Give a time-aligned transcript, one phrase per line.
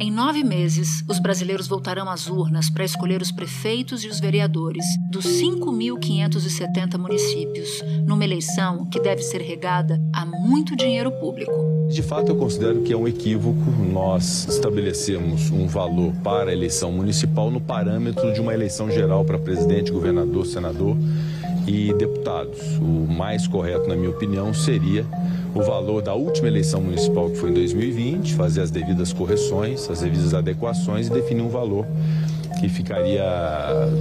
[0.00, 4.84] Em nove meses, os brasileiros voltarão às urnas para escolher os prefeitos e os vereadores
[5.10, 11.50] dos 5.570 municípios, numa eleição que deve ser regada a muito dinheiro público.
[11.90, 16.92] De fato, eu considero que é um equívoco nós estabelecemos um valor para a eleição
[16.92, 20.96] municipal no parâmetro de uma eleição geral para presidente, governador, senador
[21.68, 22.58] e deputados.
[22.78, 25.04] O mais correto, na minha opinião, seria
[25.54, 30.00] o valor da última eleição municipal, que foi em 2020, fazer as devidas correções, as
[30.00, 31.86] devidas adequações e definir um valor
[32.58, 33.22] que ficaria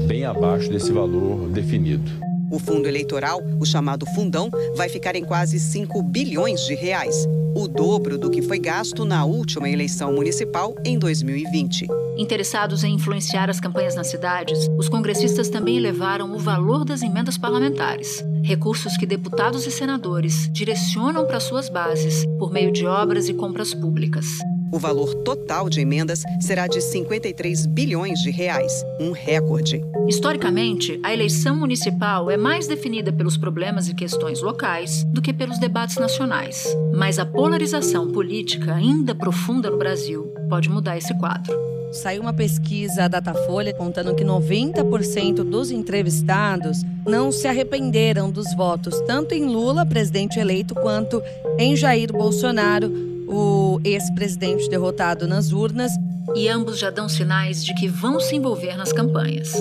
[0.08, 2.27] bem abaixo desse valor definido.
[2.50, 7.68] O fundo eleitoral, o chamado fundão, vai ficar em quase 5 bilhões de reais, o
[7.68, 11.88] dobro do que foi gasto na última eleição municipal em 2020.
[12.18, 17.38] Interessados em influenciar as campanhas nas cidades, os congressistas também elevaram o valor das emendas
[17.38, 23.34] parlamentares, recursos que deputados e senadores direcionam para suas bases por meio de obras e
[23.34, 24.26] compras públicas.
[24.72, 29.82] O valor total de emendas será de 53 bilhões de reais, um recorde.
[30.08, 35.58] Historicamente, a eleição municipal é mais definida pelos problemas e questões locais do que pelos
[35.58, 36.68] debates nacionais.
[36.94, 41.56] Mas a polarização política ainda profunda no Brasil pode mudar esse quadro.
[41.92, 49.00] Saiu uma pesquisa da Datafolha contando que 90% dos entrevistados não se arrependeram dos votos,
[49.08, 51.24] tanto em Lula, presidente eleito, quanto
[51.58, 52.92] em Jair Bolsonaro,
[53.28, 55.92] o ex-presidente derrotado nas urnas.
[56.36, 59.54] E ambos já dão sinais de que vão se envolver nas campanhas.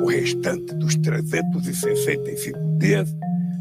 [0.00, 3.14] O restante dos 365 dias,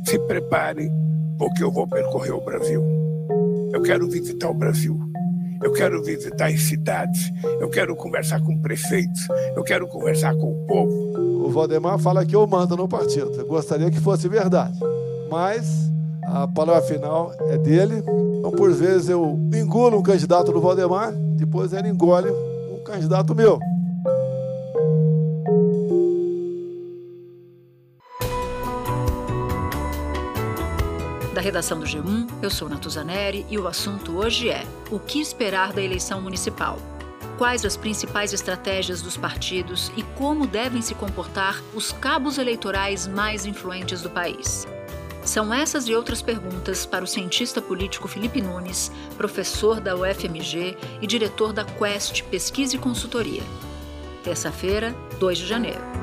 [0.06, 0.90] se prepare,
[1.38, 2.84] porque eu vou percorrer o Brasil.
[3.74, 5.00] Eu quero visitar o Brasil.
[5.62, 7.32] Eu quero visitar as cidades.
[7.60, 9.28] Eu quero conversar com prefeitos.
[9.56, 11.46] Eu quero conversar com o povo.
[11.46, 13.32] O Valdemar fala que eu mando no partido.
[13.34, 14.78] Eu gostaria que fosse verdade.
[15.32, 15.93] Mas
[16.28, 18.04] a palavra final é dele.
[18.38, 23.60] Então, por vezes, eu engulo um candidato do Valdemar, depois ele engole um candidato meu.
[31.34, 35.74] Da redação do G1, eu sou Natuzaneri e o assunto hoje é: o que esperar
[35.74, 36.78] da eleição municipal?
[37.38, 43.46] Quais as principais estratégias dos partidos e como devem se comportar os cabos eleitorais mais
[43.46, 44.68] influentes do país?
[45.26, 51.08] São essas e outras perguntas para o cientista político Felipe Nunes, professor da UFMG e
[51.08, 53.44] diretor da Quest Pesquisa e Consultoria.
[54.24, 56.03] Terça-feira, 2 de janeiro.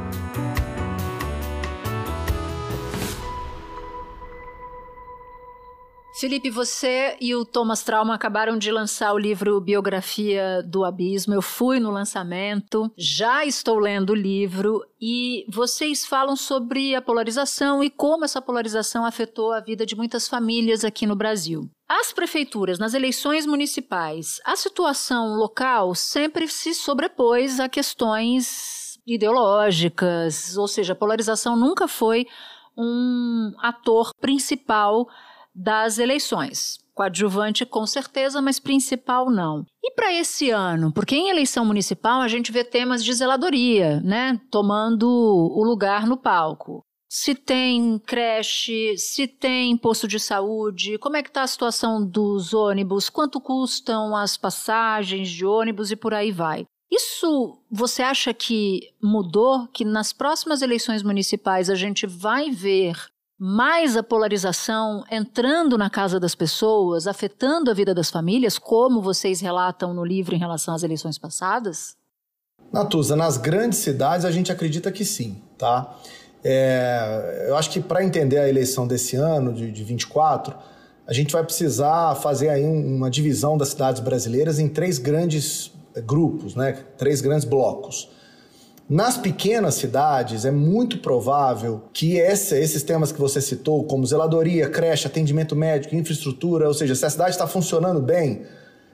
[6.21, 11.33] Felipe, você e o Thomas Trauma acabaram de lançar o livro Biografia do Abismo.
[11.33, 17.83] Eu fui no lançamento, já estou lendo o livro e vocês falam sobre a polarização
[17.83, 21.71] e como essa polarização afetou a vida de muitas famílias aqui no Brasil.
[21.89, 30.69] As prefeituras, nas eleições municipais, a situação local sempre se sobrepôs a questões ideológicas, ou
[30.69, 32.27] seja, a polarização nunca foi
[32.77, 35.09] um ator principal
[35.55, 36.79] das eleições.
[36.95, 39.65] Coadjuvante com certeza, mas principal não.
[39.83, 40.93] E para esse ano?
[40.93, 44.39] Porque em eleição municipal a gente vê temas de zeladoria, né?
[44.51, 46.83] Tomando o lugar no palco.
[47.09, 52.55] Se tem creche, se tem posto de saúde, como é que está a situação dos
[52.55, 56.65] ônibus, quanto custam as passagens de ônibus e por aí vai.
[56.91, 59.67] Isso você acha que mudou?
[59.69, 62.95] Que nas próximas eleições municipais a gente vai ver
[63.43, 69.41] mais a polarização entrando na casa das pessoas, afetando a vida das famílias, como vocês
[69.41, 71.97] relatam no livro em relação às eleições passadas?
[72.71, 75.97] Natuza, nas grandes cidades a gente acredita que sim, tá?
[76.45, 80.55] É, eu acho que para entender a eleição desse ano, de, de 24,
[81.07, 85.73] a gente vai precisar fazer aí uma divisão das cidades brasileiras em três grandes
[86.05, 86.73] grupos, né?
[86.99, 88.11] três grandes blocos.
[88.91, 94.69] Nas pequenas cidades, é muito provável que esse, esses temas que você citou, como zeladoria,
[94.69, 98.43] creche, atendimento médico, infraestrutura, ou seja, se a cidade está funcionando bem,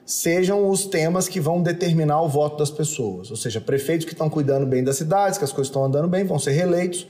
[0.05, 3.31] sejam os temas que vão determinar o voto das pessoas.
[3.31, 6.23] Ou seja, prefeitos que estão cuidando bem das cidades, que as coisas estão andando bem,
[6.23, 7.07] vão ser reeleitos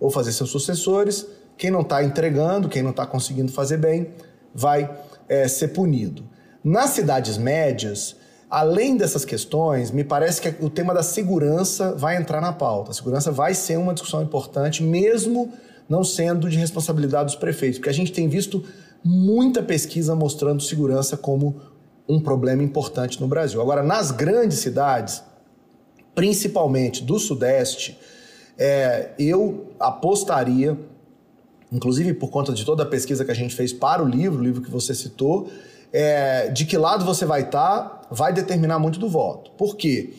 [0.00, 1.24] ou fazer seus sucessores.
[1.56, 4.08] Quem não está entregando, quem não está conseguindo fazer bem,
[4.52, 4.92] vai
[5.28, 6.28] é, ser punido.
[6.64, 8.16] Nas cidades médias,
[8.62, 12.92] Além dessas questões, me parece que o tema da segurança vai entrar na pauta.
[12.92, 15.52] A segurança vai ser uma discussão importante, mesmo
[15.88, 18.64] não sendo de responsabilidade dos prefeitos, porque a gente tem visto
[19.02, 21.60] muita pesquisa mostrando segurança como
[22.08, 23.60] um problema importante no Brasil.
[23.60, 25.22] Agora, nas grandes cidades,
[26.14, 27.98] principalmente do Sudeste,
[28.56, 30.78] É, eu apostaria,
[31.72, 34.44] inclusive por conta de toda a pesquisa que a gente fez para o livro, o
[34.44, 35.48] livro que você citou,
[35.96, 39.52] é, de que lado você vai estar tá, vai determinar muito do voto.
[39.52, 40.12] Por quê?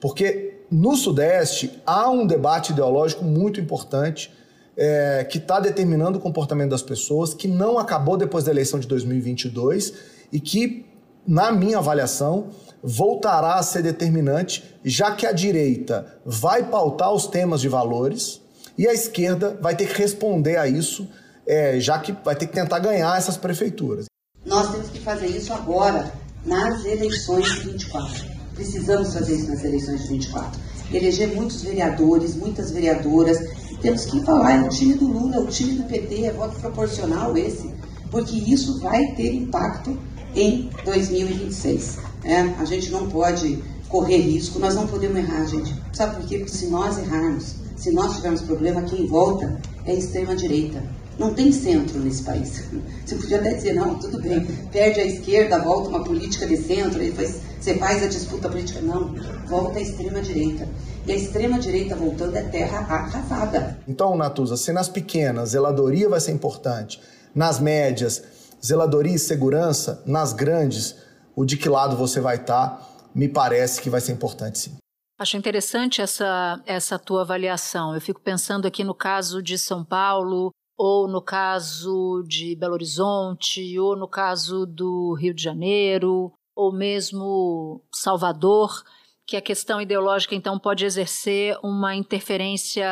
[0.00, 4.32] Porque no Sudeste há um debate ideológico muito importante
[4.74, 8.88] é, que está determinando o comportamento das pessoas, que não acabou depois da eleição de
[8.88, 9.92] 2022
[10.32, 10.86] e que,
[11.26, 12.48] na minha avaliação,
[12.82, 18.40] voltará a ser determinante, já que a direita vai pautar os temas de valores
[18.78, 21.06] e a esquerda vai ter que responder a isso,
[21.46, 24.06] é, já que vai ter que tentar ganhar essas prefeituras.
[24.46, 26.12] Nós temos que fazer isso agora,
[26.44, 28.26] nas eleições de 24.
[28.54, 30.60] Precisamos fazer isso nas eleições de 24.
[30.92, 33.38] Eleger muitos vereadores, muitas vereadoras.
[33.80, 36.60] Temos que falar, é o time do Lula, é o time do PT, é voto
[36.60, 37.70] proporcional esse,
[38.10, 39.98] porque isso vai ter impacto
[40.34, 42.00] em 2026.
[42.24, 45.74] É, a gente não pode correr risco, nós não podemos errar, gente.
[45.94, 46.38] Sabe por quê?
[46.38, 50.82] Porque se nós errarmos, se nós tivermos problema, quem volta é a extrema-direita.
[51.18, 52.64] Não tem centro nesse país.
[53.04, 56.98] Você podia até dizer, não, tudo bem, perde a esquerda, volta uma política de centro,
[56.98, 58.80] depois você faz a disputa política.
[58.80, 59.14] Não,
[59.46, 60.68] volta a extrema-direita.
[61.06, 63.78] E a extrema-direita voltando é terra arrasada.
[63.88, 67.00] Então, Natuza, se nas pequenas zeladoria vai ser importante,
[67.34, 68.22] nas médias,
[68.64, 70.96] zeladoria e segurança, nas grandes,
[71.34, 74.76] o de que lado você vai estar, tá, me parece que vai ser importante sim.
[75.18, 77.92] Acho interessante essa, essa tua avaliação.
[77.92, 83.76] Eu fico pensando aqui no caso de São Paulo, ou no caso de Belo Horizonte,
[83.78, 88.84] ou no caso do Rio de Janeiro, ou mesmo Salvador,
[89.26, 92.88] que a questão ideológica então pode exercer uma interferência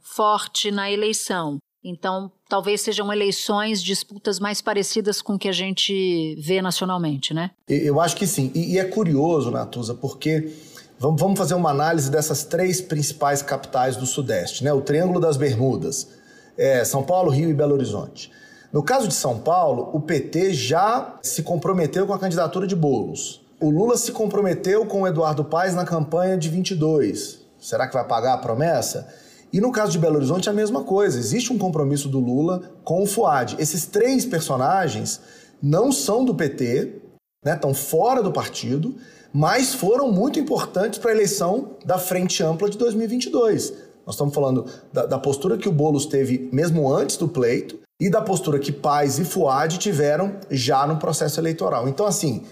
[0.00, 1.58] forte na eleição.
[1.84, 7.52] Então, talvez sejam eleições, disputas mais parecidas com o que a gente vê nacionalmente, né?
[7.68, 8.50] Eu acho que sim.
[8.54, 10.52] E, é curioso, Natuza, porque
[10.98, 14.72] vamos fazer uma análise dessas três principais capitais do Sudeste, né?
[14.72, 16.08] O Triângulo das Bermudas,
[16.56, 18.30] é, São Paulo, Rio e Belo Horizonte.
[18.72, 23.40] No caso de São Paulo, o PT já se comprometeu com a candidatura de Bolos.
[23.60, 27.40] O Lula se comprometeu com o Eduardo Paes na campanha de 22.
[27.58, 29.08] Será que vai pagar a promessa?
[29.52, 31.18] E no caso de Belo Horizonte, a mesma coisa.
[31.18, 33.56] Existe um compromisso do Lula com o Fuad.
[33.58, 35.20] Esses três personagens
[35.62, 37.00] não são do PT,
[37.42, 38.96] né, estão fora do partido,
[39.32, 43.72] mas foram muito importantes para a eleição da Frente Ampla de 2022.
[44.06, 48.08] Nós estamos falando da, da, postura que o Boulos teve mesmo antes do pleito e
[48.08, 51.88] da postura que Paz e Fuad tiveram já no processo eleitoral.
[51.88, 52.44] Então, assim,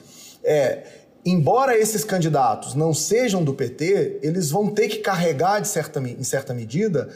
[0.43, 0.83] é,
[1.25, 6.25] embora esses candidatos não sejam do PT, eles vão ter que carregar, de certa, em
[6.25, 7.09] certa medida,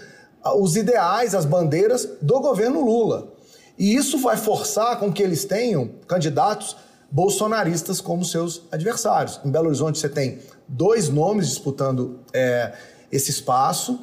[0.56, 3.34] os ideais, as bandeiras do governo Lula.
[3.76, 6.76] E isso vai forçar com que eles tenham candidatos
[7.10, 9.40] bolsonaristas como seus adversários.
[9.44, 10.38] Em Belo Horizonte você tem
[10.68, 12.72] dois nomes disputando é,
[13.10, 13.98] esse espaço.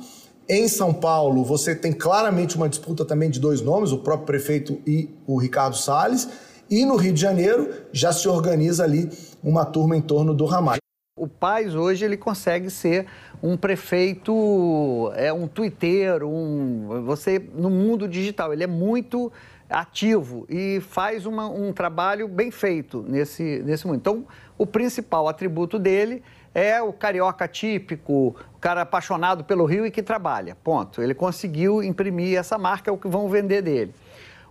[0.47, 4.79] Em São Paulo você tem claramente uma disputa também de dois nomes, o próprio prefeito
[4.85, 6.29] e o Ricardo Salles.
[6.69, 9.09] E no Rio de Janeiro já se organiza ali
[9.43, 10.79] uma turma em torno do Ramalho.
[11.17, 13.07] O Paz hoje ele consegue ser
[13.41, 19.31] um prefeito, é um twitteiro, um você no mundo digital, ele é muito
[19.67, 23.97] ativo e faz uma, um trabalho bem feito nesse, nesse mundo.
[23.97, 24.25] Então,
[24.57, 26.21] o principal atributo dele
[26.55, 30.55] é o carioca típico, o cara apaixonado pelo Rio e que trabalha.
[30.63, 31.03] Ponto.
[31.03, 33.93] Ele conseguiu imprimir essa marca, é o que vão vender dele.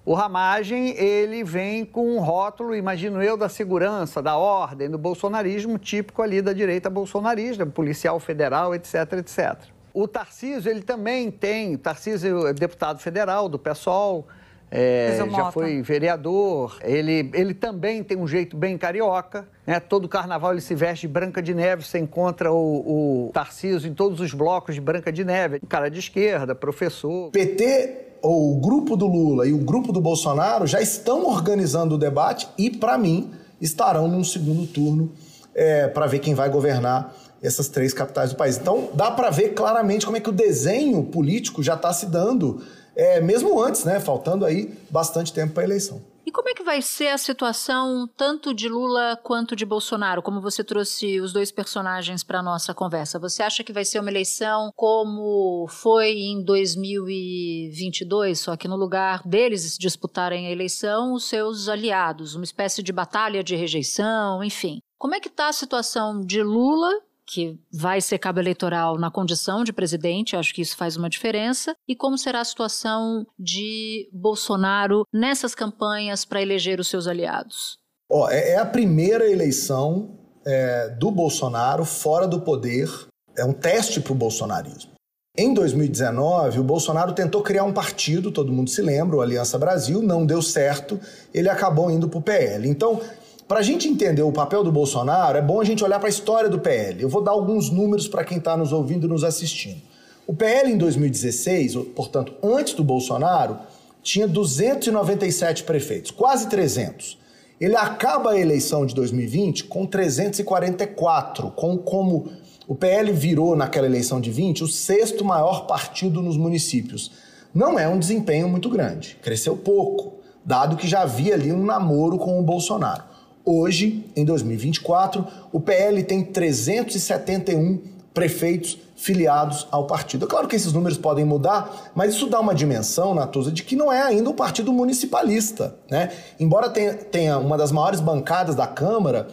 [0.04, 5.78] O Ramagem, ele vem com um rótulo, imagino eu, da segurança, da ordem, do bolsonarismo,
[5.78, 9.56] típico ali da direita bolsonarista, policial federal, etc, etc.
[9.94, 14.28] O Tarcísio, ele também tem, Tarcísio é deputado federal do PSOL,
[14.74, 19.78] é, já foi vereador, ele, ele também tem um jeito bem carioca, né?
[19.78, 23.94] Todo carnaval ele se veste de Branca de Neve, você encontra o, o Tarcísio em
[23.94, 27.30] todos os blocos de Branca de Neve, um cara de esquerda, professor.
[27.30, 31.98] PT ou o grupo do Lula e o grupo do Bolsonaro já estão organizando o
[31.98, 35.12] debate e, para mim, estarão num segundo turno
[35.54, 38.56] é, para ver quem vai governar essas três capitais do país.
[38.56, 42.62] Então, dá para ver claramente como é que o desenho político já está se dando,
[42.96, 44.00] é, mesmo antes, né?
[44.00, 46.02] Faltando aí bastante tempo para a eleição.
[46.26, 50.22] E como é que vai ser a situação tanto de Lula quanto de Bolsonaro?
[50.22, 54.08] Como você trouxe os dois personagens para nossa conversa, você acha que vai ser uma
[54.08, 61.68] eleição como foi em 2022, só que no lugar deles disputarem a eleição, os seus
[61.68, 64.78] aliados, uma espécie de batalha de rejeição, enfim.
[64.98, 66.90] Como é que está a situação de Lula
[67.26, 71.74] que vai ser cabo eleitoral na condição de presidente, acho que isso faz uma diferença,
[71.88, 77.78] e como será a situação de Bolsonaro nessas campanhas para eleger os seus aliados?
[78.08, 82.88] Oh, é, a primeira eleição é, do Bolsonaro fora do poder,
[83.36, 84.92] é um teste para o bolsonarismo.
[85.36, 90.00] Em 2019, o Bolsonaro tentou criar um partido, todo mundo se lembra, o Aliança Brasil,
[90.00, 91.00] não deu certo,
[91.32, 92.68] ele acabou indo para o PL.
[92.68, 93.00] Então,
[93.46, 96.10] para a gente entender o papel do Bolsonaro, é bom a gente olhar para a
[96.10, 97.02] história do PL.
[97.02, 99.82] Eu vou dar alguns números para quem está nos ouvindo e nos assistindo.
[100.26, 103.58] O PL em 2016, portanto, antes do Bolsonaro,
[104.02, 107.18] tinha 297 prefeitos, quase 300.
[107.60, 112.30] Ele acaba a eleição de 2020 com 344, com como
[112.66, 117.12] o PL virou naquela eleição de 20 o sexto maior partido nos municípios.
[117.54, 122.18] Não é um desempenho muito grande, cresceu pouco, dado que já havia ali um namoro
[122.18, 123.13] com o Bolsonaro.
[123.44, 127.78] Hoje, em 2024, o PL tem 371
[128.14, 130.24] prefeitos filiados ao partido.
[130.24, 133.76] É claro que esses números podem mudar, mas isso dá uma dimensão, Natuza, de que
[133.76, 135.76] não é ainda um partido municipalista.
[135.90, 136.10] Né?
[136.40, 139.28] Embora tenha, uma das maiores bancadas da Câmara,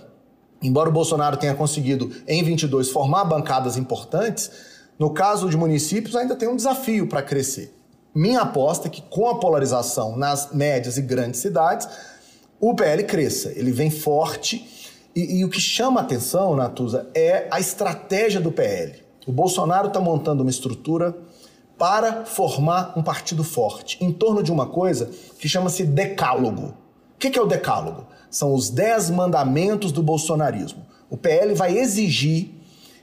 [0.61, 4.51] embora o Bolsonaro tenha conseguido, em 22, formar bancadas importantes,
[4.99, 7.73] no caso de municípios ainda tem um desafio para crescer.
[8.13, 11.87] Minha aposta é que com a polarização nas médias e grandes cidades,
[12.61, 13.51] o PL cresça.
[13.55, 14.65] Ele vem forte
[15.15, 18.93] e, e o que chama atenção, Natuza, é a estratégia do PL.
[19.25, 21.15] O Bolsonaro está montando uma estrutura
[21.77, 26.75] para formar um partido forte em torno de uma coisa que chama-se decálogo.
[27.15, 28.05] O que é o decálogo?
[28.29, 30.85] São os dez mandamentos do bolsonarismo.
[31.09, 32.51] O PL vai exigir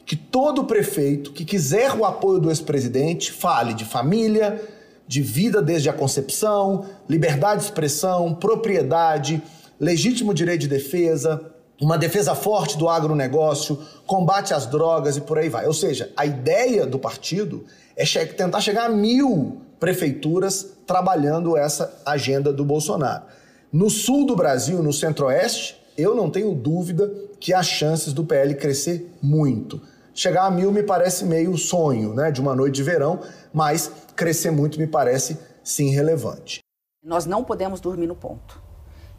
[0.07, 4.63] que todo prefeito que quiser o apoio do ex-presidente fale de família,
[5.09, 9.43] de vida desde a concepção, liberdade de expressão, propriedade,
[9.81, 11.51] legítimo direito de defesa,
[11.81, 15.67] uma defesa forte do agronegócio, combate às drogas e por aí vai.
[15.67, 17.65] Ou seja, a ideia do partido
[17.97, 23.25] é tentar chegar a mil prefeituras trabalhando essa agenda do Bolsonaro.
[23.73, 27.11] No sul do Brasil, no centro-oeste, eu não tenho dúvida
[27.41, 29.81] que há chances do PL crescer muito.
[30.19, 33.21] Chegar a mil me parece meio sonho, né, de uma noite de verão,
[33.55, 36.59] mas crescer muito me parece sim relevante.
[37.01, 38.61] Nós não podemos dormir no ponto.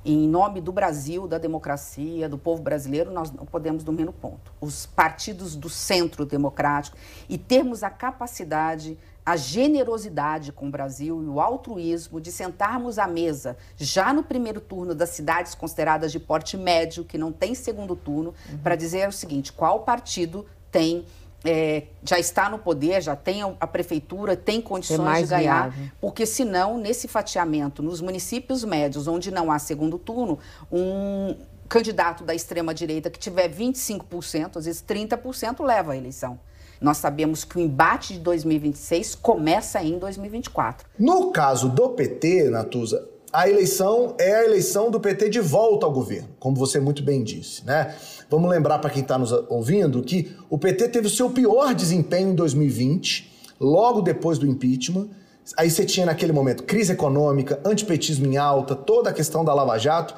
[0.04, 4.52] Em nome do Brasil, da democracia, do povo brasileiro, nós não podemos dormir no ponto.
[4.60, 6.98] Os partidos do centro democrático
[7.30, 8.98] e termos a capacidade
[9.30, 14.60] a generosidade com o Brasil e o altruísmo de sentarmos à mesa já no primeiro
[14.60, 18.58] turno das cidades consideradas de porte médio, que não tem segundo turno, uhum.
[18.58, 21.06] para dizer o seguinte: qual partido tem.
[21.46, 25.92] É, já está no poder, já tem a prefeitura, tem condições é de ganhar, viável.
[26.02, 30.38] porque senão, nesse fatiamento, nos municípios médios, onde não há segundo turno,
[30.70, 31.38] um
[31.70, 36.38] candidato da extrema-direita que tiver 25%, às vezes 30%, leva a eleição.
[36.82, 40.88] Nós sabemos que o embate de 2026 começa em 2024.
[40.98, 45.92] No caso do PT, Natuza, a eleição é a eleição do PT de volta ao
[45.92, 47.96] governo, como você muito bem disse, né?
[48.30, 52.30] Vamos lembrar para quem está nos ouvindo que o PT teve o seu pior desempenho
[52.30, 55.10] em 2020, logo depois do impeachment.
[55.58, 59.78] Aí você tinha naquele momento crise econômica, antipetismo em alta, toda a questão da Lava
[59.78, 60.16] Jato.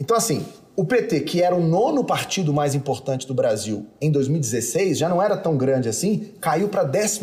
[0.00, 0.44] Então, assim,
[0.76, 5.22] o PT, que era o nono partido mais importante do Brasil em 2016, já não
[5.22, 7.20] era tão grande assim, caiu para 11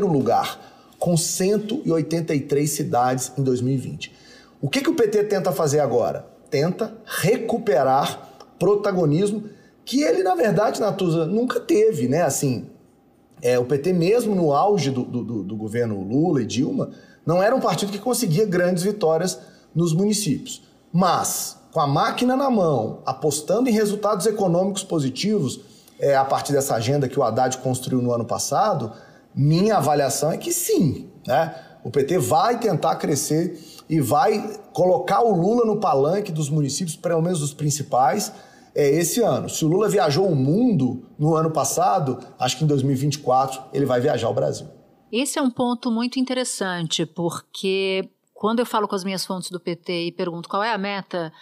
[0.00, 0.58] lugar,
[0.98, 4.23] com 183 cidades em 2020.
[4.64, 6.24] O que, que o PT tenta fazer agora?
[6.48, 9.44] Tenta recuperar protagonismo
[9.84, 12.22] que ele, na verdade, Natuza, nunca teve, né?
[12.22, 12.70] Assim,
[13.42, 16.88] é, o PT, mesmo no auge do, do, do governo Lula e Dilma,
[17.26, 19.38] não era um partido que conseguia grandes vitórias
[19.74, 20.62] nos municípios.
[20.90, 25.60] Mas com a máquina na mão, apostando em resultados econômicos positivos,
[26.00, 28.92] é, a partir dessa agenda que o Haddad construiu no ano passado,
[29.34, 31.10] minha avaliação é que sim.
[31.26, 31.54] Né?
[31.84, 37.22] O PT vai tentar crescer e vai colocar o Lula no palanque dos municípios, pelo
[37.22, 38.32] menos dos principais,
[38.74, 39.48] é, esse ano.
[39.48, 44.00] Se o Lula viajou o mundo no ano passado, acho que em 2024 ele vai
[44.00, 44.66] viajar o Brasil.
[45.12, 49.60] Esse é um ponto muito interessante, porque quando eu falo com as minhas fontes do
[49.60, 51.32] PT e pergunto qual é a meta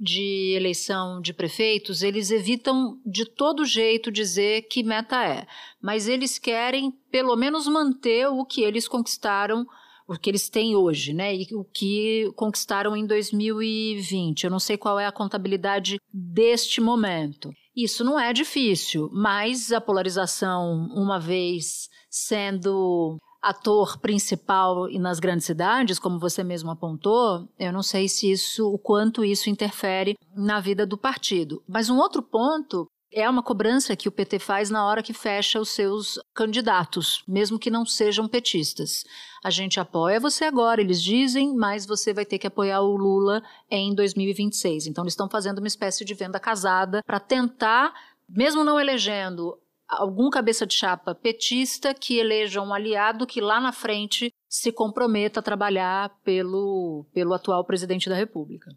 [0.00, 5.46] de eleição de prefeitos, eles evitam de todo jeito dizer que meta é,
[5.80, 9.66] mas eles querem pelo menos manter o que eles conquistaram,
[10.10, 11.34] o que eles têm hoje, né?
[11.36, 14.42] E o que conquistaram em 2020.
[14.44, 17.50] Eu não sei qual é a contabilidade deste momento.
[17.76, 25.98] Isso não é difícil, mas a polarização, uma vez sendo ator principal nas grandes cidades,
[25.98, 30.84] como você mesmo apontou, eu não sei se isso, o quanto isso interfere na vida
[30.84, 31.62] do partido.
[31.68, 35.60] Mas um outro ponto é uma cobrança que o PT faz na hora que fecha
[35.60, 39.04] os seus candidatos, mesmo que não sejam petistas.
[39.42, 43.42] A gente apoia você agora, eles dizem, mas você vai ter que apoiar o Lula
[43.70, 44.86] em 2026.
[44.86, 47.92] Então, eles estão fazendo uma espécie de venda casada para tentar,
[48.28, 53.72] mesmo não elegendo algum cabeça de chapa petista que eleja um aliado que lá na
[53.72, 58.70] frente se comprometa a trabalhar pelo, pelo atual presidente da República.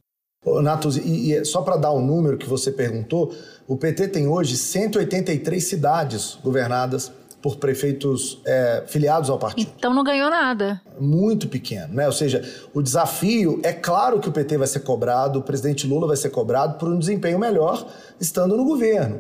[0.62, 3.34] Natus, e, e só para dar o um número que você perguntou,
[3.68, 7.12] o PT tem hoje 183 cidades governadas
[7.44, 9.70] por prefeitos é, filiados ao partido.
[9.78, 10.82] Então não ganhou nada.
[10.98, 12.08] Muito pequeno, né?
[12.08, 12.42] Ou seja,
[12.74, 16.30] o desafio é claro que o PT vai ser cobrado, o presidente Lula vai ser
[16.30, 17.86] cobrado por um desempenho melhor
[18.20, 19.20] estando no governo.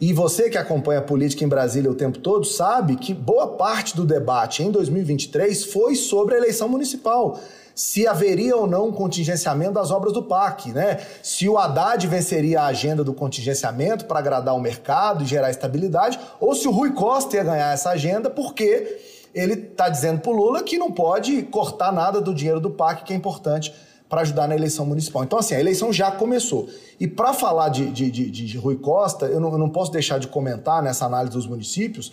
[0.00, 3.96] E você que acompanha a política em Brasília o tempo todo sabe que boa parte
[3.96, 7.40] do debate em 2023 foi sobre a eleição municipal
[7.74, 11.00] se haveria ou não um contingenciamento das obras do PAC, né?
[11.22, 16.18] Se o Haddad venceria a agenda do contingenciamento para agradar o mercado e gerar estabilidade,
[16.38, 19.00] ou se o Rui Costa ia ganhar essa agenda porque
[19.34, 23.04] ele está dizendo para o Lula que não pode cortar nada do dinheiro do PAC,
[23.04, 23.74] que é importante
[24.08, 25.24] para ajudar na eleição municipal.
[25.24, 26.68] Então, assim, a eleição já começou.
[27.00, 30.18] E para falar de, de, de, de, Rui Costa, eu não, eu não posso deixar
[30.18, 32.12] de comentar nessa análise dos municípios.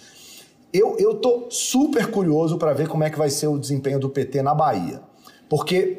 [0.74, 4.42] Eu, tô super curioso para ver como é que vai ser o desempenho do PT
[4.42, 5.02] na Bahia.
[5.52, 5.98] Porque,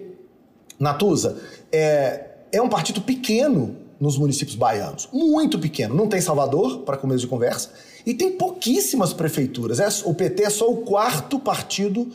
[0.81, 1.37] Natuza,
[1.71, 5.95] é, é um partido pequeno nos municípios baianos, muito pequeno.
[5.95, 7.69] Não tem Salvador, para começo de conversa,
[8.07, 9.79] e tem pouquíssimas prefeituras.
[9.79, 12.11] É, o PT é só o quarto partido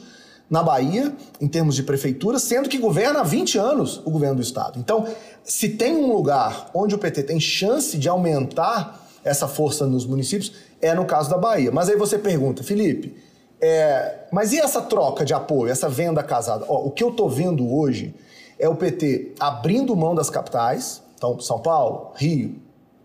[0.50, 4.42] na Bahia, em termos de prefeitura, sendo que governa há 20 anos o governo do
[4.42, 4.80] estado.
[4.80, 5.06] Então,
[5.44, 10.54] se tem um lugar onde o PT tem chance de aumentar essa força nos municípios,
[10.82, 11.72] é no caso da Bahia.
[11.72, 13.14] Mas aí você pergunta, Felipe,
[13.60, 16.66] é, mas e essa troca de apoio, essa venda casada?
[16.68, 18.14] Ó, o que eu estou vendo hoje
[18.60, 22.56] é o PT abrindo mão das capitais, então São Paulo, Rio,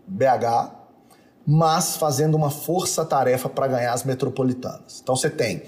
[0.07, 0.71] BH,
[1.45, 5.01] mas fazendo uma força-tarefa para ganhar as metropolitanas.
[5.01, 5.63] Então você tem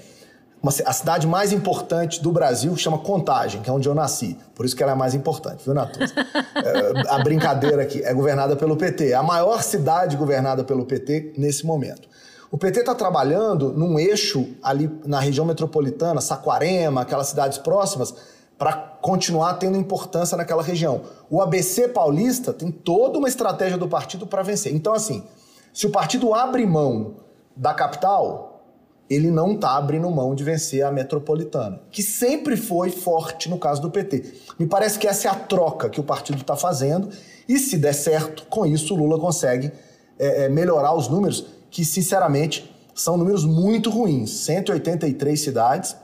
[0.62, 4.38] uma, a cidade mais importante do Brasil, chama Contagem, que é onde eu nasci.
[4.54, 6.14] Por isso que ela é mais importante, viu, Natuza?
[6.16, 9.10] é, a brincadeira aqui é governada pelo PT.
[9.10, 12.08] É a maior cidade governada pelo PT nesse momento.
[12.50, 18.14] O PT está trabalhando num eixo ali na região metropolitana, Saquarema, aquelas cidades próximas,
[18.56, 21.02] para continuar tendo importância naquela região.
[21.28, 24.74] O ABC paulista tem toda uma estratégia do partido para vencer.
[24.74, 25.24] Então, assim,
[25.72, 27.16] se o partido abre mão
[27.54, 28.64] da capital,
[29.08, 33.80] ele não está abrindo mão de vencer a metropolitana, que sempre foi forte no caso
[33.82, 34.34] do PT.
[34.58, 37.10] Me parece que essa é a troca que o partido está fazendo,
[37.48, 39.70] e se der certo, com isso o Lula consegue
[40.18, 44.30] é, melhorar os números que, sinceramente, são números muito ruins.
[44.30, 45.96] 183 cidades.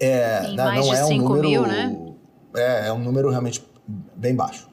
[0.00, 1.48] É, né, não é um número.
[1.48, 2.14] Mil, né?
[2.54, 3.62] é, é um número realmente
[4.14, 4.68] bem baixo.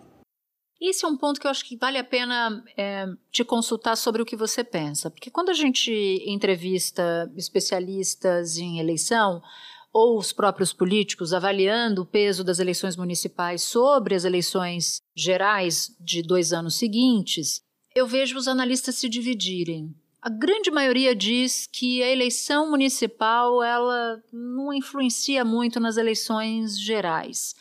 [0.80, 4.22] Esse é um ponto que eu acho que vale a pena é, te consultar sobre
[4.22, 5.10] o que você pensa.
[5.10, 5.92] Porque quando a gente
[6.28, 9.42] entrevista especialistas em eleição,
[9.96, 16.22] ou os próprios políticos avaliando o peso das eleições municipais sobre as eleições gerais de
[16.22, 17.62] dois anos seguintes,
[17.96, 19.96] eu vejo os analistas se dividirem.
[20.22, 27.56] A grande maioria diz que a eleição municipal ela não influencia muito nas eleições gerais.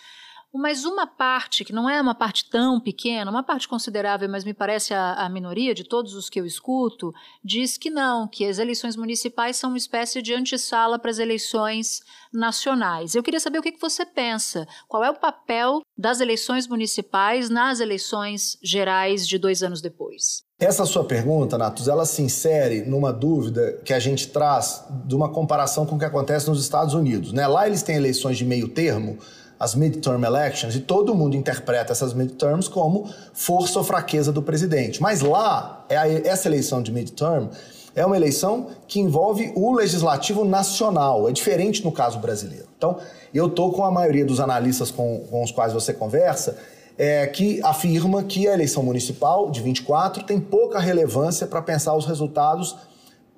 [0.57, 4.55] Mas uma parte, que não é uma parte tão pequena, uma parte considerável, mas me
[4.55, 7.13] parece a, a, minoria de todos os que eu escuto,
[7.43, 12.03] diz que não, que as eleições municipais são uma espécie de antessala para as eleições
[12.33, 13.17] nacionais.
[13.17, 14.65] Eu queria saber o que, que você pensa.
[14.87, 20.45] Qual é o papel das eleições municipais nas eleições gerais de dois anos depois?
[20.57, 25.29] Essa sua pergunta, Natus, ela se insere numa dúvida que a gente traz de uma
[25.29, 27.33] comparação com o que acontece nos Estados Unidos.
[27.33, 27.45] Né?
[27.47, 29.19] Lá eles têm eleições de meio termo,
[29.59, 35.01] as midterm elections, e todo mundo interpreta essas midterms como força ou fraqueza do presidente.
[35.01, 37.49] Mas lá, é essa eleição de midterm
[37.95, 41.29] é uma eleição que envolve o legislativo nacional.
[41.29, 42.67] É diferente no caso brasileiro.
[42.77, 42.99] Então,
[43.33, 46.57] eu estou com a maioria dos analistas com, com os quais você conversa,
[46.99, 52.07] é, que afirma que a eleição municipal de 24 tem pouca relevância para pensar os
[52.07, 52.77] resultados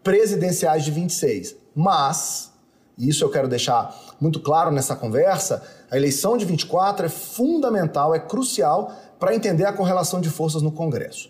[0.02, 1.57] presidenciais de 26.
[1.74, 2.52] Mas,
[2.98, 8.14] e isso eu quero deixar muito claro nessa conversa, a eleição de 24 é fundamental,
[8.14, 11.28] é crucial para entender a correlação de forças no Congresso.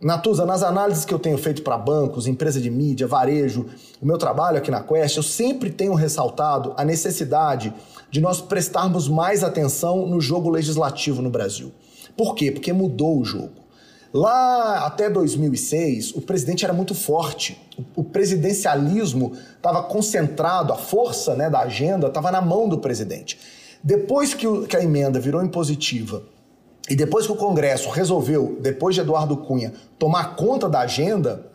[0.00, 3.66] Natuza, nas análises que eu tenho feito para bancos, empresa de mídia, varejo,
[4.00, 7.72] o meu trabalho aqui na Quest, eu sempre tenho ressaltado a necessidade
[8.10, 11.72] de nós prestarmos mais atenção no jogo legislativo no Brasil.
[12.14, 12.52] Por quê?
[12.52, 13.65] Porque mudou o jogo.
[14.12, 17.60] Lá até 2006, o presidente era muito forte.
[17.94, 23.38] O, presidencialismo estava concentrado, a força né, da agenda estava na mão do presidente.
[23.82, 26.22] Depois que, o, que a emenda virou impositiva
[26.88, 31.46] e depois que o Congresso resolveu, depois de Eduardo Cunha, tomar conta da agenda,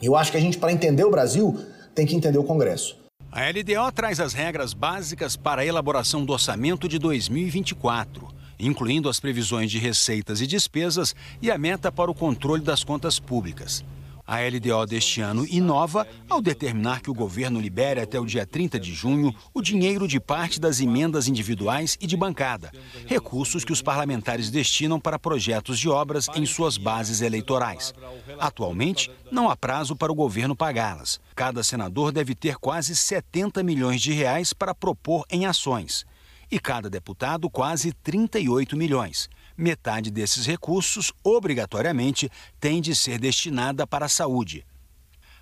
[0.00, 1.58] eu acho que a gente, para entender o Brasil,
[1.94, 2.96] tem que entender o Congresso.
[3.30, 9.20] A LDO traz as regras básicas para a elaboração do orçamento de 2024, incluindo as
[9.20, 13.84] previsões de receitas e despesas e a meta para o controle das contas públicas.
[14.28, 18.78] A LDO deste ano inova ao determinar que o governo libere até o dia 30
[18.78, 22.70] de junho o dinheiro de parte das emendas individuais e de bancada,
[23.06, 27.94] recursos que os parlamentares destinam para projetos de obras em suas bases eleitorais.
[28.38, 31.18] Atualmente, não há prazo para o governo pagá-las.
[31.34, 36.04] Cada senador deve ter quase 70 milhões de reais para propor em ações.
[36.50, 39.28] E cada deputado quase 38 milhões.
[39.56, 44.64] Metade desses recursos, obrigatoriamente, tem de ser destinada para a saúde.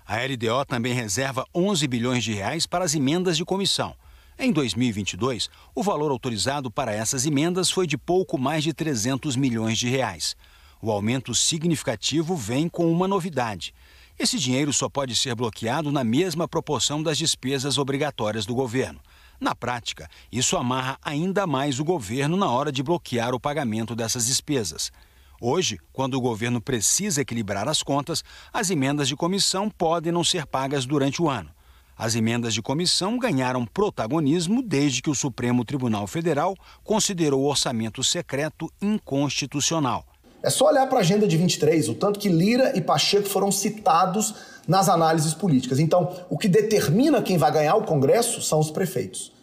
[0.05, 3.95] A LDO também reserva 11 bilhões de reais para as emendas de comissão.
[4.39, 9.77] Em 2022, o valor autorizado para essas emendas foi de pouco mais de 300 milhões
[9.77, 10.35] de reais.
[10.81, 13.73] O aumento significativo vem com uma novidade.
[14.19, 18.99] Esse dinheiro só pode ser bloqueado na mesma proporção das despesas obrigatórias do governo.
[19.39, 24.25] Na prática, isso amarra ainda mais o governo na hora de bloquear o pagamento dessas
[24.25, 24.91] despesas.
[25.39, 30.47] Hoje, quando o governo precisa equilibrar as contas, as emendas de comissão podem não ser
[30.47, 31.51] pagas durante o ano.
[31.95, 38.03] As emendas de comissão ganharam protagonismo desde que o Supremo Tribunal Federal considerou o orçamento
[38.03, 40.05] secreto inconstitucional.
[40.47, 43.51] É só olhar para a agenda de 23, o tanto que Lira e Pacheco foram
[43.51, 44.33] citados
[44.65, 45.77] nas análises políticas.
[45.77, 49.33] Então, o que determina quem vai ganhar o Congresso são os prefeitos.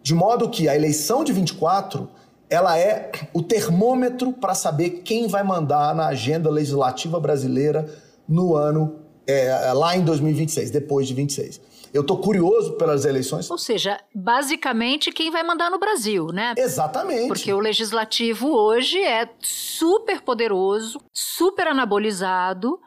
[0.00, 2.08] De modo que a eleição de 24
[2.48, 7.92] ela é o termômetro para saber quem vai mandar na agenda legislativa brasileira
[8.28, 11.60] no ano é, lá em 2026, depois de 26.
[11.94, 13.48] Eu estou curioso pelas eleições.
[13.48, 16.52] Ou seja, basicamente quem vai mandar no Brasil, né?
[16.58, 17.28] Exatamente.
[17.28, 22.80] Porque o legislativo hoje é super poderoso, super anabolizado.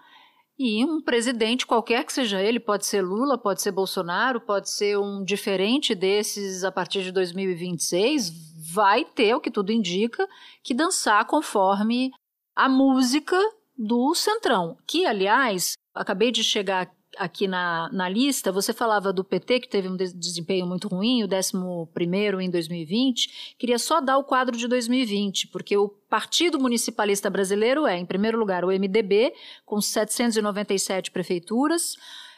[0.60, 4.98] E um presidente, qualquer que seja ele, pode ser Lula, pode ser Bolsonaro, pode ser
[4.98, 8.34] um diferente desses a partir de 2026,
[8.74, 10.28] vai ter, o que tudo indica,
[10.62, 12.12] que dançar conforme
[12.56, 13.40] a música
[13.78, 14.76] do Centrão.
[14.86, 19.88] Que, aliás, acabei de chegar aqui na, na lista, você falava do PT, que teve
[19.88, 23.56] um desempenho muito ruim, o 11 em 2020.
[23.58, 28.38] Queria só dar o quadro de 2020, porque o Partido Municipalista Brasileiro é, em primeiro
[28.38, 29.34] lugar, o MDB,
[29.66, 31.96] com 797 prefeituras,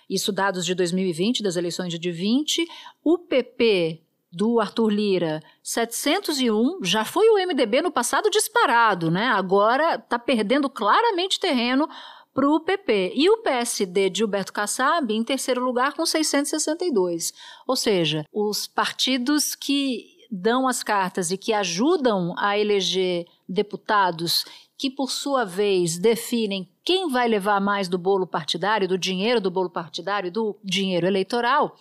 [0.09, 2.67] isso dados de 2020, das eleições de 20.
[3.03, 9.27] O PP do Arthur Lira, 701, já foi o MDB no passado disparado, né?
[9.27, 11.87] Agora está perdendo claramente terreno
[12.33, 13.13] para o PP.
[13.15, 17.33] E o PSD de Gilberto Kassab em terceiro lugar com 662.
[17.67, 24.45] Ou seja, os partidos que dão as cartas e que ajudam a eleger deputados
[24.77, 29.51] que, por sua vez, definem quem vai levar mais do bolo partidário, do dinheiro do
[29.51, 31.75] bolo partidário, do dinheiro eleitoral,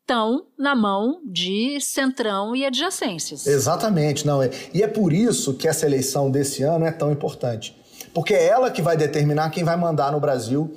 [0.00, 3.46] estão na mão de centrão e adjacências.
[3.46, 4.50] Exatamente, não é.
[4.74, 7.79] E é por isso que essa eleição desse ano é tão importante
[8.14, 10.74] porque é ela que vai determinar quem vai mandar no Brasil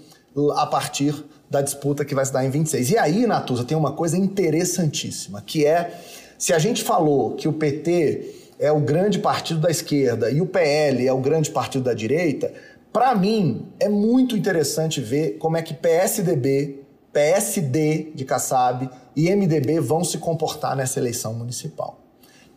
[0.55, 2.91] a partir da disputa que vai se dar em 26.
[2.91, 5.99] E aí, Natuza, tem uma coisa interessantíssima, que é
[6.37, 10.45] se a gente falou que o PT é o grande partido da esquerda e o
[10.45, 12.51] PL é o grande partido da direita,
[12.91, 19.79] para mim é muito interessante ver como é que PSDB, PSD de Kassab e MDB
[19.79, 21.99] vão se comportar nessa eleição municipal.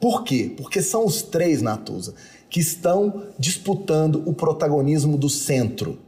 [0.00, 0.52] Por quê?
[0.56, 2.14] Porque são os três, Natuza,
[2.48, 5.98] que estão disputando o protagonismo do centro.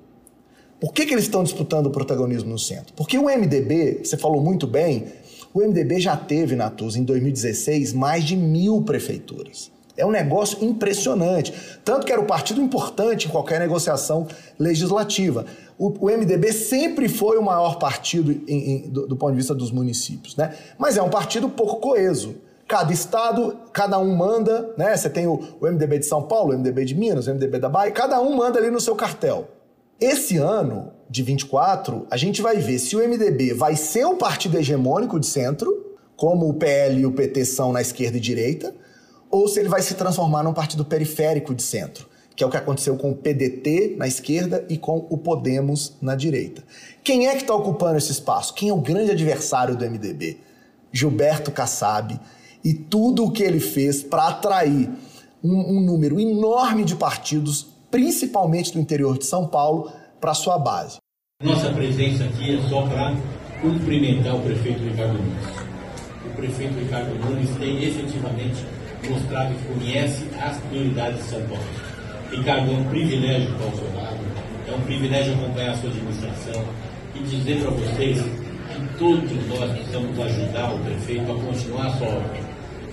[0.81, 2.95] Por que, que eles estão disputando o protagonismo no centro?
[2.95, 5.07] Porque o MDB, você falou muito bem,
[5.53, 9.73] o MDB já teve, Natus, em 2016, mais de mil prefeituras.
[9.97, 11.53] É um negócio impressionante.
[11.85, 15.45] Tanto que era o um partido importante em qualquer negociação legislativa.
[15.77, 19.55] O, o MDB sempre foi o maior partido em, em, do, do ponto de vista
[19.55, 20.55] dos municípios, né?
[20.79, 22.37] Mas é um partido pouco coeso.
[22.69, 24.95] Cada estado, cada um manda, né?
[24.95, 27.69] Você tem o, o MDB de São Paulo, o MDB de Minas, o MDB da
[27.69, 29.49] Bahia, cada um manda ali no seu cartel.
[29.99, 34.59] Esse ano, de 24, a gente vai ver se o MDB vai ser um partido
[34.59, 38.75] hegemônico de centro, como o PL e o PT são na esquerda e direita,
[39.31, 42.57] ou se ele vai se transformar num partido periférico de centro, que é o que
[42.57, 46.63] aconteceu com o PDT na esquerda e com o Podemos na direita.
[47.03, 48.55] Quem é que está ocupando esse espaço?
[48.55, 50.39] Quem é o grande adversário do MDB?
[50.93, 52.19] Gilberto Kassab,
[52.65, 54.89] e tudo o que ele fez para atrair
[55.43, 59.91] um, um, número enorme de partidos, principalmente do interior de São Paulo,
[60.21, 60.99] para sua base.
[61.43, 63.15] Nossa presença aqui é só para
[63.61, 65.69] cumprimentar o prefeito Ricardo Nunes.
[66.27, 68.65] O prefeito Ricardo Nunes tem efetivamente
[69.09, 71.65] mostrado que conhece as prioridades de São Paulo.
[72.31, 74.19] Ricardo, é um privilégio estar ao seu lado,
[74.67, 76.65] é um privilégio acompanhar a sua administração
[77.15, 82.09] e dizer para vocês que todos nós precisamos ajudar o prefeito a continuar a sua
[82.09, 82.48] obra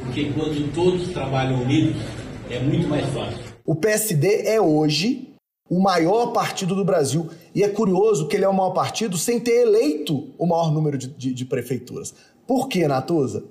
[0.05, 2.01] porque quando todos trabalham unidos,
[2.49, 3.39] é muito mais fácil.
[3.65, 5.33] O PSD é hoje
[5.69, 7.29] o maior partido do Brasil.
[7.53, 10.97] E é curioso que ele é o maior partido sem ter eleito o maior número
[10.97, 12.13] de, de, de prefeituras.
[12.47, 13.43] Por quê, Natuza?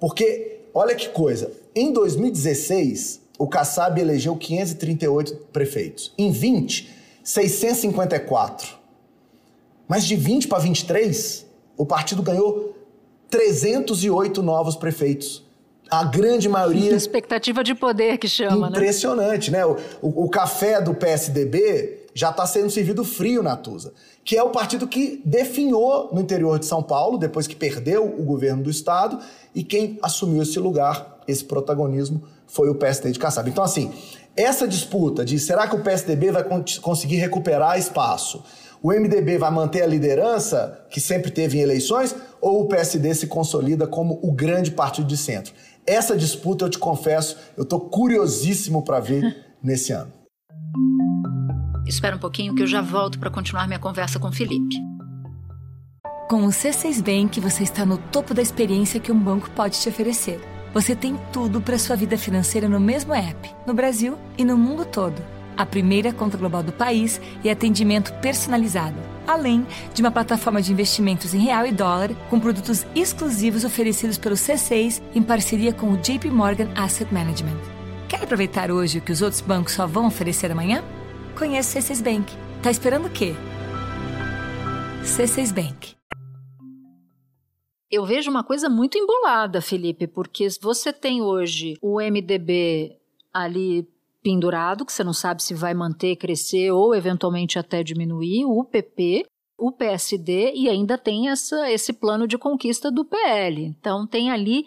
[0.00, 6.12] Porque, olha que coisa, em 2016, o Kassab elegeu 538 prefeitos.
[6.16, 6.88] Em 20,
[7.22, 8.78] 654.
[9.86, 12.74] Mas de 20 para 23, o partido ganhou
[13.28, 15.47] 308 novos prefeitos.
[15.90, 16.92] A grande maioria.
[16.96, 19.58] Expectativa de poder que chama, Impressionante, né?
[19.58, 19.66] né?
[19.66, 23.92] O, o, o café do PSDB já está sendo servido frio na Tusa,
[24.24, 28.24] que é o partido que definhou no interior de São Paulo, depois que perdeu o
[28.24, 29.18] governo do estado,
[29.54, 33.48] e quem assumiu esse lugar, esse protagonismo, foi o PSD de Kassab.
[33.48, 33.92] Então, assim,
[34.36, 36.44] essa disputa de será que o PSDB vai
[36.80, 38.42] conseguir recuperar espaço?
[38.82, 43.26] O MDB vai manter a liderança que sempre teve em eleições ou o PSD se
[43.26, 45.52] consolida como o grande partido de centro?
[45.88, 50.12] Essa disputa, eu te confesso, eu estou curiosíssimo para ver nesse ano.
[51.86, 54.76] Espera um pouquinho que eu já volto para continuar minha conversa com o Felipe.
[56.28, 59.88] Com o C6 Bank, você está no topo da experiência que um banco pode te
[59.88, 60.38] oferecer.
[60.74, 64.84] Você tem tudo para sua vida financeira no mesmo app, no Brasil e no mundo
[64.84, 65.24] todo.
[65.56, 68.98] A primeira conta global do país e atendimento personalizado,
[69.28, 74.34] além de uma plataforma de investimentos em real e dólar com produtos exclusivos oferecidos pelo
[74.34, 77.58] C6 em parceria com o JP Morgan Asset Management.
[78.08, 80.82] Quer aproveitar hoje o que os outros bancos só vão oferecer amanhã?
[81.38, 82.34] Conheça o C6 Bank.
[82.62, 83.34] Tá esperando o quê?
[85.04, 85.94] C6 Bank.
[87.90, 92.98] Eu vejo uma coisa muito embolada, Felipe, porque você tem hoje o MDB
[93.32, 93.88] ali
[94.28, 99.24] pendurado, que você não sabe se vai manter, crescer ou eventualmente até diminuir, o PP,
[99.58, 103.64] o PSD e ainda tem essa, esse plano de conquista do PL.
[103.64, 104.66] Então tem ali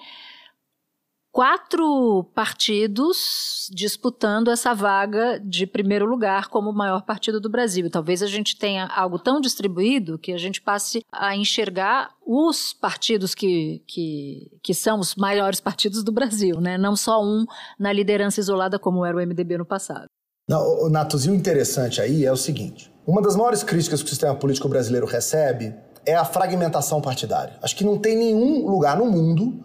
[1.31, 7.89] quatro partidos disputando essa vaga de primeiro lugar como o maior partido do Brasil.
[7.89, 13.33] talvez a gente tenha algo tão distribuído que a gente passe a enxergar os partidos
[13.33, 16.77] que, que, que são os maiores partidos do Brasil, né?
[16.77, 17.45] não só um
[17.79, 20.05] na liderança isolada como era o MDB no passado.
[20.49, 24.09] Não, Natos, e o interessante aí é o seguinte: uma das maiores críticas que o
[24.09, 25.73] sistema político brasileiro recebe
[26.05, 27.57] é a fragmentação partidária.
[27.61, 29.63] Acho que não tem nenhum lugar no mundo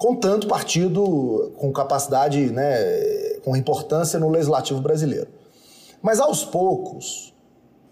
[0.00, 2.74] com tanto partido com capacidade, né,
[3.44, 5.28] com importância no legislativo brasileiro.
[6.00, 7.34] Mas aos poucos,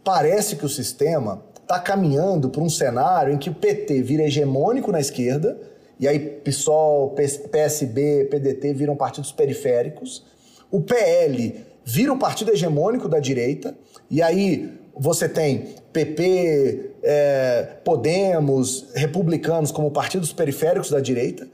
[0.03, 4.91] parece que o sistema está caminhando para um cenário em que o PT vira hegemônico
[4.91, 5.61] na esquerda,
[6.01, 7.15] e aí PSOL,
[7.51, 10.25] PSB, PDT viram partidos periféricos,
[10.71, 13.77] o PL vira um partido hegemônico da direita,
[14.11, 21.47] e aí você tem PP, é, Podemos, republicanos como partidos periféricos da direita,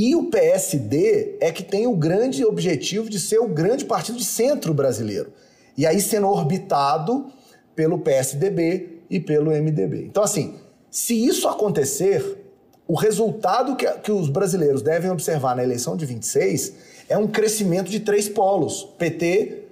[0.00, 4.24] e o PSD é que tem o grande objetivo de ser o grande partido de
[4.24, 5.32] centro brasileiro.
[5.76, 7.26] E aí sendo orbitado
[7.74, 10.04] pelo PSDB e pelo MDB.
[10.04, 10.54] Então, assim,
[10.88, 12.44] se isso acontecer,
[12.86, 16.74] o resultado que, que os brasileiros devem observar na eleição de 26
[17.08, 19.64] é um crescimento de três polos: PT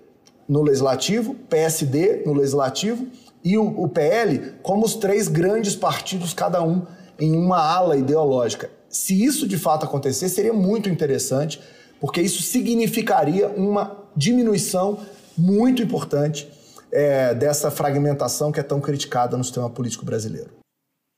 [0.48, 3.06] no legislativo, PSD no legislativo
[3.44, 6.82] e o, o PL como os três grandes partidos, cada um
[7.16, 11.60] em uma ala ideológica se isso de fato acontecer, seria muito interessante,
[12.00, 14.98] porque isso significaria uma diminuição
[15.36, 16.48] muito importante
[16.90, 20.50] é, dessa fragmentação que é tão criticada no sistema político brasileiro.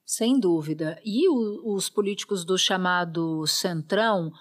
[0.05, 0.99] Sem dúvida.
[1.05, 4.33] E o, os políticos do chamado Centrão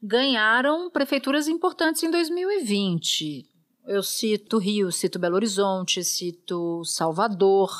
[0.00, 3.46] ganharam prefeituras importantes em 2020.
[3.86, 7.70] Eu cito Rio, cito Belo Horizonte, cito Salvador.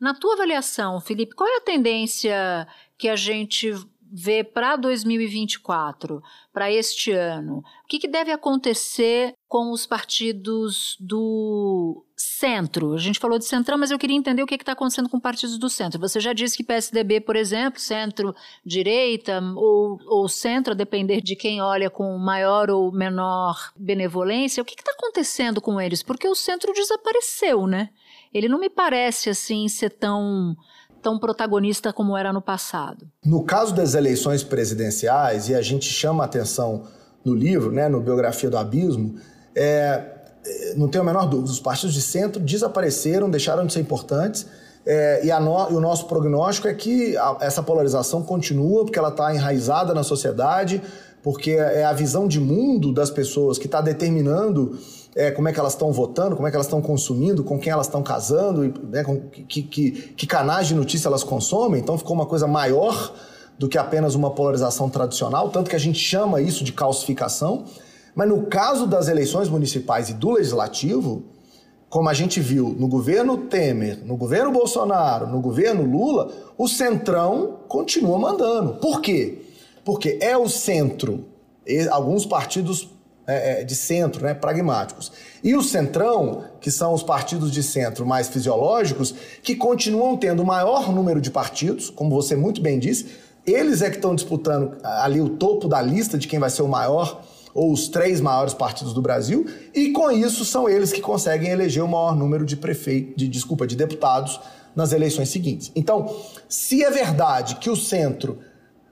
[0.00, 2.66] Na tua avaliação, Felipe, qual é a tendência
[2.96, 3.74] que a gente
[4.12, 7.58] vê para 2024, para este ano?
[7.58, 12.92] O que, que, deve acontecer com os partidos do centro?
[12.94, 15.58] A gente falou de centrão, mas eu queria entender o que está acontecendo com partidos
[15.58, 16.00] do centro.
[16.00, 21.62] Você já disse que PSDB, por exemplo, centro-direita ou, ou centro, a depender de quem
[21.62, 24.62] olha com maior ou menor benevolência.
[24.62, 26.02] O que está acontecendo com eles?
[26.02, 27.90] Porque o centro desapareceu, né?
[28.32, 30.56] Ele não me parece assim ser tão
[31.02, 33.06] tão protagonista como era no passado.
[33.24, 36.84] No caso das eleições presidenciais, e a gente chama a atenção
[37.24, 39.16] no livro, né, no Biografia do Abismo,
[39.54, 40.04] é,
[40.44, 44.46] é, não tenho a menor dúvida, os partidos de centro desapareceram, deixaram de ser importantes,
[44.86, 49.10] é, e, no, e, o nosso prognóstico é que a, essa polarização continua, porque ela
[49.10, 50.82] está enraizada na sociedade,
[51.22, 54.78] porque é a visão de mundo das pessoas que está determinando
[55.14, 57.72] é, como é que elas estão votando, como é que elas estão consumindo, com quem
[57.72, 61.80] elas estão casando, né, com que, que, que canais de notícia elas consomem.
[61.80, 63.12] Então ficou uma coisa maior
[63.58, 67.64] do que apenas uma polarização tradicional, tanto que a gente chama isso de calcificação.
[68.14, 71.24] Mas no caso das eleições municipais e do legislativo,
[71.88, 77.58] como a gente viu no governo Temer, no governo Bolsonaro, no governo Lula, o centrão
[77.68, 78.74] continua mandando.
[78.74, 79.42] Por quê?
[79.84, 81.26] Porque é o centro,
[81.90, 82.88] alguns partidos
[83.30, 85.12] é, é, de centro, né, pragmáticos.
[85.42, 90.46] E o centrão, que são os partidos de centro mais fisiológicos, que continuam tendo o
[90.46, 93.06] maior número de partidos, como você muito bem disse,
[93.46, 96.68] eles é que estão disputando ali o topo da lista de quem vai ser o
[96.68, 97.22] maior
[97.54, 101.84] ou os três maiores partidos do Brasil, e com isso são eles que conseguem eleger
[101.84, 104.40] o maior número de prefeitos, de, desculpa, de deputados
[104.74, 105.70] nas eleições seguintes.
[105.74, 106.16] Então,
[106.48, 108.38] se é verdade que o centro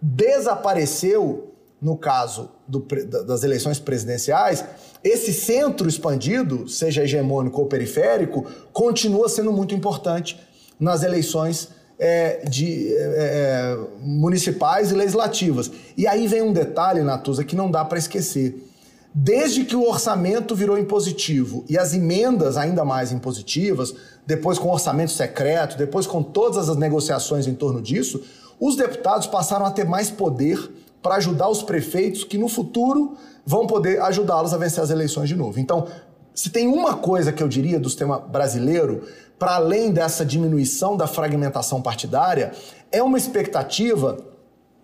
[0.01, 2.87] desapareceu no caso do,
[3.25, 4.65] das eleições presidenciais,
[5.03, 10.39] esse centro expandido, seja hegemônico ou periférico, continua sendo muito importante
[10.79, 15.71] nas eleições é, de, é, é, municipais e legislativas.
[15.97, 18.65] E aí vem um detalhe, Natuza, que não dá para esquecer.
[19.13, 23.95] Desde que o orçamento virou impositivo e as emendas ainda mais impositivas,
[24.27, 28.23] depois com orçamento secreto, depois com todas as negociações em torno disso,
[28.61, 30.71] os deputados passaram a ter mais poder
[31.09, 33.17] para ajudar os prefeitos que no futuro
[33.47, 35.59] vão poder ajudá-los a vencer as eleições de novo.
[35.59, 35.87] Então,
[36.35, 41.07] se tem uma coisa que eu diria do sistema brasileiro, para além dessa diminuição da
[41.07, 42.53] fragmentação partidária,
[42.93, 44.19] é uma expectativa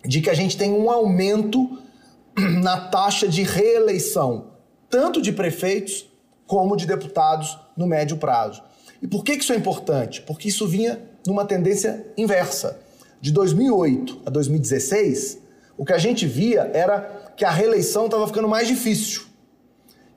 [0.03, 1.77] de que a gente tenha um aumento
[2.63, 4.47] na taxa de reeleição,
[4.89, 6.07] tanto de prefeitos
[6.47, 8.63] como de deputados no médio prazo.
[8.99, 10.23] E por que isso é importante?
[10.23, 12.79] Porque isso vinha numa tendência inversa.
[13.21, 15.44] De 2008 a 2016,
[15.77, 19.23] o que a gente via era que a reeleição estava ficando mais difícil.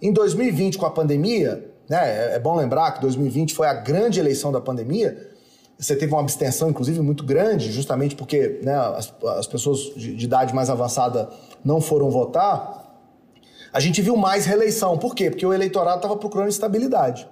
[0.01, 4.21] Em 2020, com a pandemia, né, é, é bom lembrar que 2020 foi a grande
[4.21, 5.29] eleição da pandemia,
[5.79, 10.25] você teve uma abstenção, inclusive, muito grande, justamente porque né, as, as, pessoas de, de,
[10.25, 11.31] idade mais avançada
[11.65, 12.99] não foram votar.
[13.73, 14.99] A gente viu mais reeleição.
[14.99, 15.31] Por quê?
[15.31, 17.29] Porque o eleitorado estava procurando estabilidade.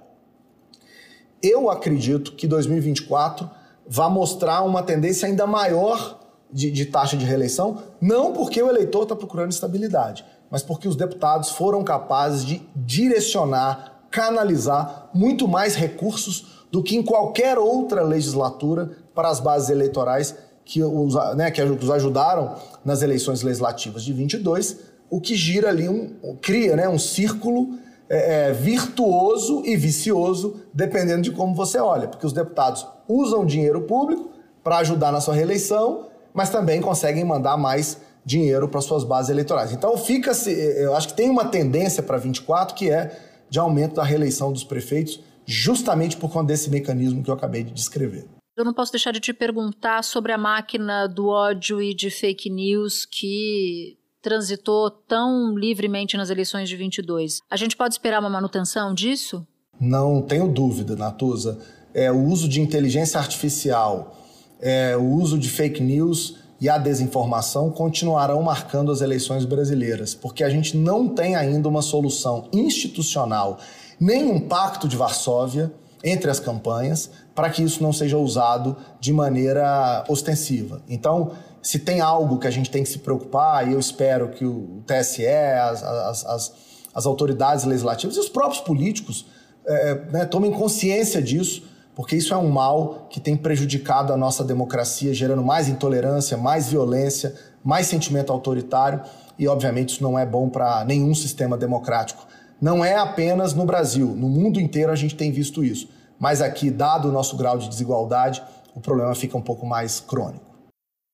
[1.43, 3.49] Eu acredito que 2024
[3.85, 6.17] vai mostrar uma tendência ainda maior
[6.51, 10.95] de, de taxa de reeleição, não porque o eleitor está procurando estabilidade, mas porque os
[10.95, 18.91] deputados foram capazes de direcionar, canalizar muito mais recursos do que em qualquer outra legislatura
[19.13, 24.77] para as bases eleitorais que os, né, que os ajudaram nas eleições legislativas de 22,
[25.09, 27.77] o que gira ali, um, cria né, um círculo
[28.09, 33.81] é, é, virtuoso e vicioso, dependendo de como você olha, porque os deputados usam dinheiro
[33.83, 34.29] público
[34.61, 36.07] para ajudar na sua reeleição
[36.37, 39.71] mas também conseguem mandar mais dinheiro para suas bases eleitorais.
[39.71, 43.19] Então fica se eu acho que tem uma tendência para 24 que é
[43.49, 47.71] de aumento da reeleição dos prefeitos, justamente por conta desse mecanismo que eu acabei de
[47.71, 48.27] descrever.
[48.55, 52.51] Eu não posso deixar de te perguntar sobre a máquina do ódio e de fake
[52.51, 57.39] news que transitou tão livremente nas eleições de 22.
[57.49, 59.47] A gente pode esperar uma manutenção disso?
[59.79, 61.57] Não tenho dúvida, Natuza.
[61.95, 64.16] É, o uso de inteligência artificial
[64.61, 70.43] é, o uso de fake news e a desinformação continuarão marcando as eleições brasileiras, porque
[70.43, 73.59] a gente não tem ainda uma solução institucional,
[73.99, 75.71] nem um pacto de Varsóvia
[76.03, 80.81] entre as campanhas, para que isso não seja usado de maneira ostensiva.
[80.87, 84.45] Então, se tem algo que a gente tem que se preocupar, e eu espero que
[84.45, 86.53] o TSE, as, as, as,
[86.93, 89.25] as autoridades legislativas e os próprios políticos
[89.65, 91.63] é, né, tomem consciência disso
[91.97, 96.69] porque isso é um mal que tem prejudicado a nossa democracia, gerando mais intolerância, mais
[96.69, 97.33] violência,
[97.63, 99.01] mais sentimento autoritário
[99.35, 102.27] e, obviamente, isso não é bom para nenhum sistema democrático.
[102.61, 105.89] Não é apenas no Brasil, no mundo inteiro a gente tem visto isso.
[106.19, 108.43] Mas aqui, dado o nosso grau de desigualdade,
[108.75, 110.45] o problema fica um pouco mais crônico.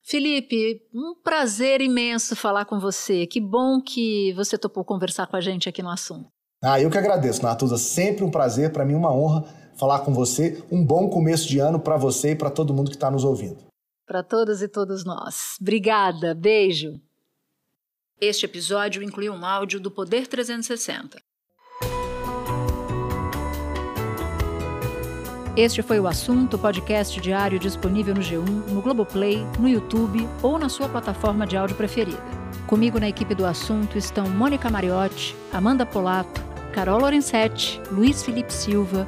[0.06, 3.26] Felipe, um prazer imenso falar com você.
[3.26, 6.28] Que bom que você topou conversar com a gente aqui no assunto.
[6.62, 7.78] Ah, eu que agradeço, Natuza.
[7.78, 10.64] Sempre um prazer, para mim uma honra falar com você.
[10.72, 13.58] Um bom começo de ano para você e para todo mundo que está nos ouvindo.
[14.06, 15.58] Para todas e todos nós.
[15.62, 17.00] Obrigada, beijo.
[18.20, 21.22] Este episódio incluiu um áudio do Poder 360.
[25.56, 30.68] Este foi o assunto, podcast diário disponível no G1, no Globoplay, no YouTube ou na
[30.68, 32.18] sua plataforma de áudio preferida.
[32.66, 36.42] Comigo na equipe do assunto estão Mônica Mariotti, Amanda Polato,
[36.74, 39.08] Carol Lorenzetti, Luiz Felipe Silva,